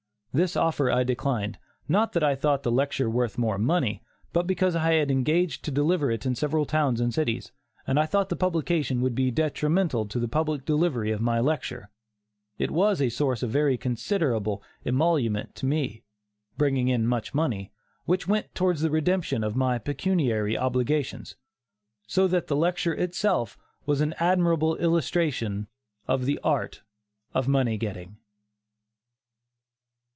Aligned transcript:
This 0.33 0.55
offer 0.55 0.89
I 0.89 1.03
declined, 1.03 1.57
not 1.89 2.13
that 2.13 2.23
I 2.23 2.35
thought 2.35 2.63
the 2.63 2.71
lecture 2.71 3.09
worth 3.09 3.37
more 3.37 3.57
money, 3.57 4.01
but 4.31 4.47
because 4.47 4.77
I 4.77 4.93
had 4.93 5.11
engaged 5.11 5.65
to 5.65 5.71
deliver 5.71 6.09
it 6.09 6.25
in 6.25 6.35
several 6.35 6.65
towns 6.65 7.01
and 7.01 7.13
cities, 7.13 7.51
and 7.85 7.99
I 7.99 8.05
thought 8.05 8.29
the 8.29 8.37
publication 8.37 9.01
would 9.01 9.13
be 9.13 9.29
detrimental 9.29 10.05
to 10.05 10.19
the 10.19 10.29
public 10.29 10.63
delivery 10.63 11.11
of 11.11 11.19
my 11.19 11.41
lecture. 11.41 11.89
It 12.57 12.71
was 12.71 13.01
a 13.01 13.09
source 13.09 13.43
of 13.43 13.49
very 13.49 13.77
considerable 13.77 14.63
emolument 14.85 15.53
to 15.55 15.65
me, 15.65 16.01
bringing 16.57 16.87
in 16.87 17.05
much 17.07 17.33
money, 17.33 17.73
which 18.05 18.25
went 18.25 18.55
towards 18.55 18.79
the 18.79 18.89
redemption 18.89 19.43
of 19.43 19.57
my 19.57 19.79
pecuniary 19.79 20.57
obligations, 20.57 21.35
so 22.07 22.25
that 22.29 22.47
the 22.47 22.55
lecture 22.55 22.93
itself 22.93 23.57
was 23.85 23.99
an 23.99 24.15
admirable 24.17 24.77
illustration 24.77 25.67
of 26.07 26.23
"The 26.25 26.39
Art 26.41 26.83
of 27.33 27.49
Money 27.49 27.75
Getting." 27.77 28.15